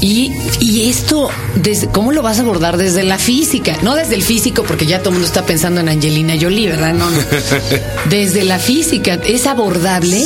y, 0.00 0.32
y, 0.58 0.88
esto, 0.88 1.28
desde, 1.54 1.88
¿cómo 1.88 2.10
lo 2.10 2.22
vas 2.22 2.38
a 2.38 2.40
abordar 2.40 2.78
desde 2.78 3.02
la 3.02 3.18
física? 3.18 3.76
No 3.82 3.94
desde 3.94 4.14
el 4.14 4.22
físico, 4.22 4.62
porque 4.62 4.86
ya 4.86 5.00
todo 5.00 5.10
el 5.10 5.16
mundo 5.16 5.26
está 5.26 5.44
pensando 5.44 5.82
en 5.82 5.90
Angelina 5.90 6.32
Jolie, 6.40 6.70
¿verdad? 6.70 6.94
No, 6.94 7.10
no. 7.10 7.18
desde 8.08 8.42
la 8.44 8.58
física, 8.58 9.20
¿es 9.22 9.46
abordable? 9.46 10.24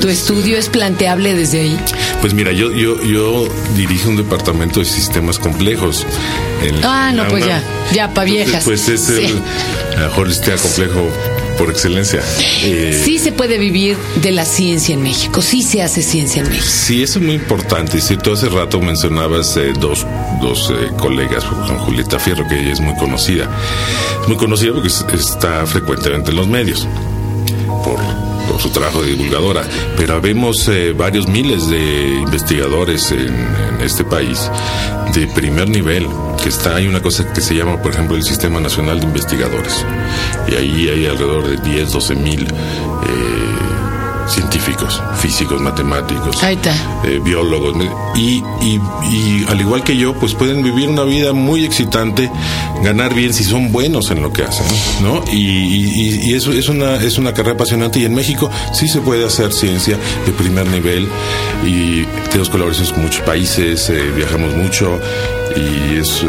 ¿Tu 0.00 0.08
estudio 0.08 0.56
es 0.56 0.70
planteable 0.70 1.34
desde 1.34 1.60
ahí? 1.60 1.78
Pues 2.22 2.32
mira, 2.32 2.52
yo, 2.52 2.72
yo, 2.72 3.02
yo 3.02 3.46
dirijo 3.76 4.08
un 4.08 4.16
departamento 4.16 4.80
de 4.80 4.86
sistemas 4.86 5.38
complejos. 5.38 6.06
ah, 6.84 7.12
no, 7.14 7.28
pues 7.28 7.44
ya, 7.44 7.62
ya, 7.92 8.14
para 8.14 8.24
viejas. 8.24 8.64
Pues 8.64 8.88
es 8.88 9.10
el, 9.10 9.42
mejor 9.98 10.32
sistema 10.32 10.56
complejo 10.56 11.10
por 11.56 11.70
excelencia. 11.70 12.22
Eh, 12.62 13.00
sí 13.04 13.18
se 13.18 13.32
puede 13.32 13.58
vivir 13.58 13.96
de 14.22 14.32
la 14.32 14.44
ciencia 14.44 14.94
en 14.94 15.02
México, 15.02 15.42
sí 15.42 15.62
se 15.62 15.82
hace 15.82 16.02
ciencia 16.02 16.42
en 16.42 16.48
México. 16.48 16.66
Sí, 16.68 17.02
eso 17.02 17.18
es 17.18 17.24
muy 17.24 17.34
importante. 17.34 18.00
Si 18.00 18.16
tú 18.16 18.32
hace 18.32 18.48
rato 18.48 18.80
mencionabas 18.80 19.56
eh, 19.56 19.72
dos, 19.78 20.06
dos 20.40 20.70
eh, 20.70 20.90
colegas, 20.98 21.44
con 21.44 21.78
Julieta 21.78 22.18
Fierro, 22.18 22.46
que 22.48 22.58
ella 22.60 22.72
es 22.72 22.80
muy 22.80 22.94
conocida. 22.96 23.50
muy 24.26 24.36
conocida 24.36 24.72
porque 24.72 24.88
está 24.88 25.66
frecuentemente 25.66 26.30
en 26.30 26.36
los 26.36 26.48
medios 26.48 26.86
por, 27.84 28.25
su 28.58 28.70
trabajo 28.70 29.02
de 29.02 29.10
divulgadora, 29.10 29.62
pero 29.96 30.20
vemos 30.20 30.70
varios 30.96 31.28
miles 31.28 31.68
de 31.68 32.20
investigadores 32.22 33.10
en, 33.12 33.28
en 33.28 33.80
este 33.80 34.04
país 34.04 34.50
de 35.14 35.26
primer 35.28 35.68
nivel 35.68 36.06
está, 36.48 36.76
hay 36.76 36.86
una 36.86 37.00
cosa 37.00 37.32
que 37.32 37.40
se 37.40 37.54
llama, 37.54 37.80
por 37.80 37.92
ejemplo, 37.92 38.16
el 38.16 38.22
Sistema 38.22 38.60
Nacional 38.60 39.00
de 39.00 39.06
Investigadores. 39.06 39.84
Y 40.48 40.54
ahí 40.54 40.88
hay 40.88 41.06
alrededor 41.06 41.48
de 41.48 41.56
10, 41.56 41.92
12 41.92 42.14
mil 42.14 42.42
eh, 42.44 44.28
científicos, 44.28 45.02
físicos, 45.18 45.60
matemáticos, 45.60 46.42
eh, 46.42 47.20
biólogos. 47.22 47.76
Y, 48.16 48.42
y, 48.62 49.44
al 49.48 49.60
igual 49.60 49.84
que 49.84 49.96
yo, 49.96 50.14
pues 50.14 50.34
pueden 50.34 50.62
vivir 50.62 50.88
una 50.88 51.04
vida 51.04 51.32
muy 51.32 51.64
excitante, 51.64 52.30
ganar 52.82 53.14
bien 53.14 53.34
si 53.34 53.44
son 53.44 53.72
buenos 53.72 54.10
en 54.10 54.22
lo 54.22 54.32
que 54.32 54.42
hacen, 54.42 54.66
¿no? 55.02 55.22
Y, 55.32 56.32
eso 56.32 56.52
es 56.52 56.68
una, 56.68 56.96
es 56.96 57.18
una 57.18 57.32
carrera 57.32 57.54
apasionante. 57.54 57.98
Y 57.98 58.04
en 58.04 58.14
México 58.14 58.50
sí 58.72 58.88
se 58.88 59.00
puede 59.00 59.24
hacer 59.24 59.52
ciencia 59.52 59.98
de 60.24 60.32
primer 60.32 60.66
nivel. 60.66 61.08
Y 61.64 62.04
tenemos 62.30 62.48
colaboraciones 62.50 62.92
con 62.92 63.02
muchos 63.02 63.22
países, 63.22 63.88
eh, 63.90 64.10
viajamos 64.14 64.54
mucho 64.54 64.98
y 65.56 65.98
es, 65.98 66.22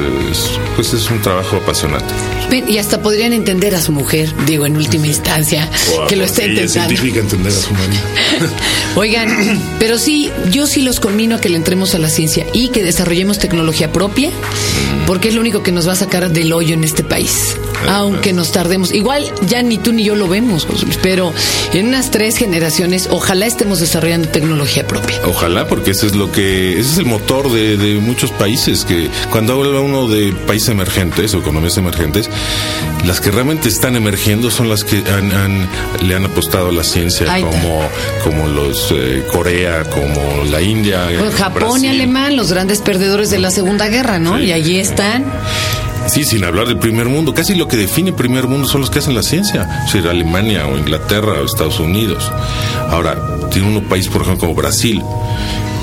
pues 0.75 0.93
es 0.93 1.09
un 1.09 1.21
trabajo 1.21 1.57
apasionante. 1.57 2.13
Y 2.67 2.77
hasta 2.77 3.01
podrían 3.01 3.33
entender 3.33 3.75
a 3.75 3.81
su 3.81 3.91
mujer, 3.91 4.33
digo, 4.45 4.65
en 4.65 4.77
última 4.77 5.07
instancia, 5.07 5.69
que 6.07 6.15
lo 6.15 6.23
está 6.23 6.45
intentando. 6.45 6.95
significa 6.95 7.19
entender 7.19 7.51
a 7.51 7.55
su 7.55 7.73
marido. 7.73 8.01
Oigan, 8.95 9.29
pero 9.79 9.97
sí, 9.97 10.31
yo 10.49 10.65
sí 10.65 10.81
los 10.81 10.99
conmino 10.99 11.35
a 11.35 11.41
que 11.41 11.49
le 11.49 11.57
entremos 11.57 11.76
a 11.77 11.99
la 11.99 12.09
ciencia 12.09 12.45
y 12.53 12.69
que 12.69 12.83
desarrollemos 12.83 13.37
tecnología 13.37 13.91
propia 13.93 14.31
porque 15.07 15.29
es 15.29 15.33
lo 15.33 15.41
único 15.41 15.63
que 15.63 15.71
nos 15.71 15.87
va 15.87 15.93
a 15.93 15.95
sacar 15.95 16.29
del 16.29 16.53
hoyo 16.53 16.75
en 16.75 16.83
este 16.83 17.03
país. 17.03 17.55
Aunque 17.89 18.33
nos 18.33 18.51
tardemos. 18.51 18.91
Igual 18.93 19.23
ya 19.47 19.61
ni 19.63 19.77
tú 19.77 19.93
ni 19.93 20.03
yo 20.03 20.15
lo 20.15 20.27
vemos, 20.27 20.67
pero 21.01 21.33
en 21.73 21.87
unas 21.87 22.11
tres 22.11 22.37
generaciones, 22.37 23.07
ojalá 23.11 23.45
estemos 23.45 23.79
desarrollando 23.79 24.27
tecnología 24.29 24.85
propia. 24.85 25.15
Ojalá, 25.25 25.67
porque 25.67 25.91
ese 25.91 26.07
es 26.07 26.15
lo 26.15 26.31
que, 26.31 26.73
ese 26.79 26.91
es 26.93 26.97
el 26.97 27.05
motor 27.05 27.51
de, 27.51 27.77
de 27.77 27.95
muchos 27.99 28.31
países, 28.31 28.83
que 28.83 29.09
cuando 29.31 29.53
habla 29.53 29.79
uno 29.79 30.07
de 30.07 30.33
países 30.33 30.69
emergentes 30.69 31.33
o 31.33 31.39
economías 31.39 31.77
emergentes, 31.77 32.29
las 33.05 33.21
que 33.21 33.31
realmente 33.31 33.69
están 33.69 33.95
emergiendo 33.95 34.49
son 34.51 34.69
las 34.69 34.83
que 34.83 34.97
han, 35.11 35.31
han- 35.31 35.67
le 36.05 36.15
han 36.15 36.25
apostado 36.25 36.69
a 36.69 36.71
la 36.71 36.83
ciencia, 36.83 37.25
está. 37.37 37.47
como, 37.47 37.89
como 38.23 38.47
los 38.47 38.91
eh, 38.91 39.23
Corea, 39.31 39.83
como 39.85 40.43
la 40.51 40.61
India. 40.61 41.07
Pues 41.19 41.35
Japón 41.35 41.85
y. 41.85 41.87
Alemán, 41.89 42.35
los 42.35 42.51
grandes 42.51 42.81
perdedores 42.81 43.29
de 43.29 43.39
la 43.39 43.51
Segunda 43.51 43.87
Guerra, 43.87 44.19
¿no? 44.19 44.37
Sí. 44.37 44.45
Y 44.45 44.51
allí 44.51 44.79
Sí, 46.07 46.23
sin 46.23 46.43
hablar 46.45 46.67
del 46.67 46.79
primer 46.79 47.07
mundo. 47.07 47.33
Casi 47.33 47.53
lo 47.53 47.67
que 47.67 47.75
define 47.75 48.13
primer 48.13 48.47
mundo 48.47 48.67
son 48.67 48.81
los 48.81 48.89
que 48.89 48.99
hacen 48.99 49.13
la 49.13 49.23
ciencia. 49.23 49.83
O 49.85 49.89
sea, 49.89 50.09
Alemania 50.09 50.65
o 50.65 50.77
Inglaterra 50.77 51.33
o 51.41 51.45
Estados 51.45 51.79
Unidos. 51.79 52.31
Ahora, 52.89 53.17
tiene 53.51 53.67
uno 53.67 53.81
país, 53.87 54.07
por 54.07 54.21
ejemplo, 54.21 54.47
como 54.47 54.55
Brasil. 54.55 55.03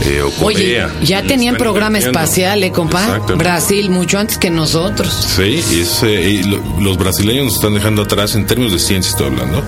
Eh, 0.03 0.23
o 0.23 0.45
Oye, 0.45 0.85
ya 1.03 1.23
tenían 1.23 1.57
programa 1.57 1.99
espacial, 1.99 2.63
¿eh, 2.63 2.71
compa? 2.73 3.19
Brasil, 3.37 3.91
mucho 3.91 4.19
antes 4.19 4.39
que 4.39 4.51
nosotros. 4.51 5.13
Sí, 5.37 5.63
y 5.73 5.81
es, 5.81 6.03
eh, 6.03 6.31
y 6.31 6.83
los 6.83 6.99
brasileños 6.99 7.45
nos 7.47 7.55
están 7.55 7.75
dejando 7.75 8.03
atrás 8.03 8.35
en 8.35 8.47
términos 8.47 8.73
de 8.73 8.79
ciencia, 8.79 9.11
estoy 9.11 9.27
hablando. 9.29 9.63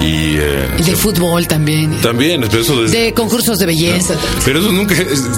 Y 0.00 0.36
eh, 0.36 0.68
De 0.78 0.84
se- 0.84 0.96
fútbol 0.96 1.46
también. 1.46 2.00
también, 2.00 2.40
pero 2.50 2.62
eso 2.62 2.82
desde- 2.82 2.98
De 3.04 3.14
concursos 3.14 3.58
de 3.58 3.66
belleza. 3.66 4.14
Pero 4.44 4.58
eso 4.60 4.72
nunca 4.72 4.94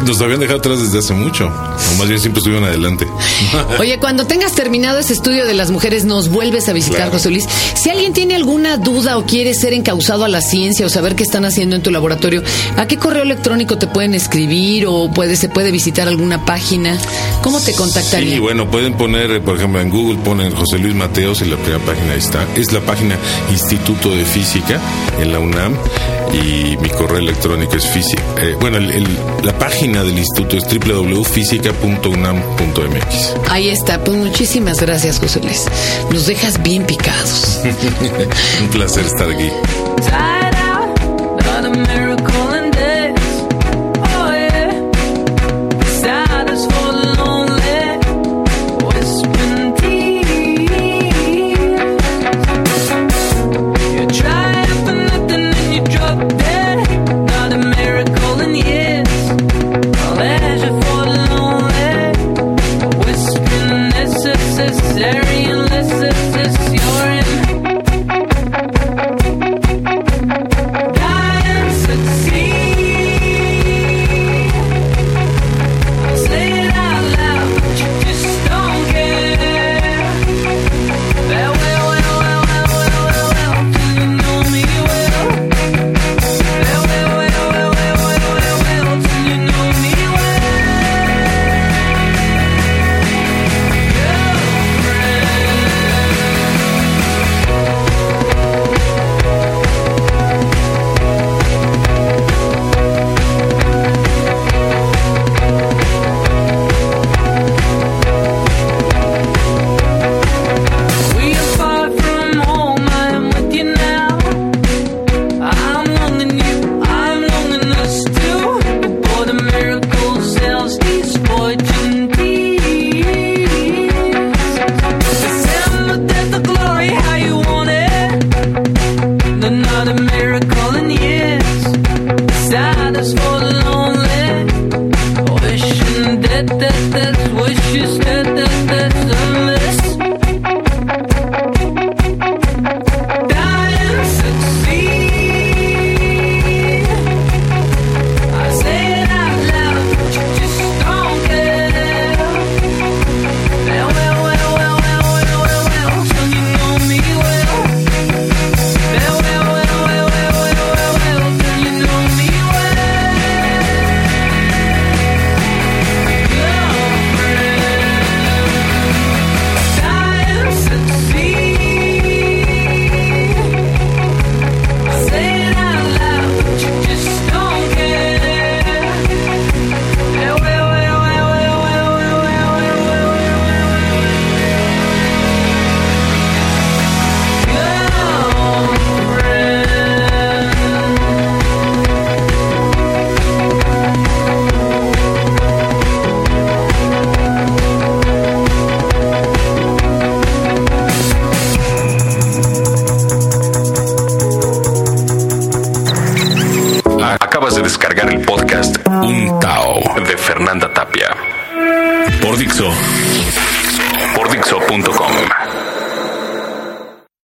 nos 0.07 0.21
habían 0.21 0.41
dejado 0.41 0.59
atrás 0.59 0.81
desde 0.81 0.99
hace 0.99 1.13
mucho. 1.13 1.47
O 1.47 1.95
más 1.99 2.09
bien 2.09 2.19
siempre 2.21 2.39
estuvieron 2.39 2.67
adelante. 2.67 3.07
Oye, 3.79 3.99
cuando 3.99 4.27
tengas 4.27 4.53
terminado 4.53 4.99
ese 4.99 5.13
estudio 5.13 5.45
de 5.47 5.55
las 5.55 5.71
mujeres, 5.71 6.05
nos 6.05 6.29
vuelves 6.31 6.69
a 6.69 6.73
visitar, 6.73 6.97
Claro. 6.97 7.13
José 7.13 7.31
Luis. 7.31 7.47
Si 7.75 7.91
alguien 7.91 8.13
tiene 8.13 8.35
alguna 8.35 8.77
duda 8.79 9.19
o 9.19 9.27
quiere 9.27 9.53
ser 9.55 9.73
encausado 9.75 10.25
a 10.25 10.29
la 10.29 10.41
ciencia 10.41 10.87
o 10.87 10.89
saber 10.89 11.15
qué 11.15 11.23
están 11.25 11.45
haciendo 11.45 11.77
en 11.77 11.83
tu 11.83 11.91
laboratorio, 11.91 12.43
¿a 12.77 12.87
qué 12.87 12.97
correo 12.97 13.23
electrónico 13.23 13.77
te 13.77 13.87
pueden 13.87 14.14
escribir 14.15 14.87
o 14.87 15.11
puede, 15.11 15.37
se 15.37 15.49
puede 15.49 15.71
visitar 15.71 16.09
alguna 16.09 16.45
página? 16.45 16.97
¿Cómo 17.43 17.61
te 17.61 17.75
contactarían? 17.75 18.33
Sí, 18.35 18.39
bueno, 18.39 18.71
pueden 18.71 18.95
poner, 18.95 19.31
eh, 19.31 19.41
por 19.41 19.57
ejemplo, 19.57 19.81
en 19.81 19.91
Google 19.91 20.19
ponen 20.25 20.55
José 20.55 20.79
Luis 20.79 20.95
Mateos 20.95 21.41
y 21.43 21.47
la 21.47 21.57
primera 21.57 21.85
página 21.85 22.13
ahí 22.13 22.19
está. 22.19 22.47
Es 22.57 22.73
la 22.73 22.81
página 22.81 23.17
Instituto 23.51 24.15
de 24.15 24.25
Física 24.25 24.81
en 25.21 25.33
la 25.33 25.39
UNAM 25.41 25.75
y 26.33 26.77
mi 26.79 26.89
correo 26.91 27.19
electrónico 27.19 27.77
es 27.77 27.87
física. 27.87 28.23
eh, 28.41 28.57
bueno, 28.61 28.79
el- 28.79 28.91
el- 28.91 29.19
la 29.45 29.57
página 29.59 30.03
del 30.03 30.19
instituto 30.19 30.57
es 30.57 30.65
www.física.unam.mx. 30.65 33.35
Ahí 33.51 33.69
está. 33.69 34.03
Pues 34.03 34.17
muchísimas 34.17 34.81
gracias, 34.81 35.19
José 35.21 35.41
Luis. 35.43 35.65
Nos 36.11 36.27
dejas 36.27 36.61
bien 36.63 36.85
picados. 36.85 37.61
Un 38.61 38.69
placer 38.69 39.05
estar 39.07 39.31
aquí. 39.31 39.49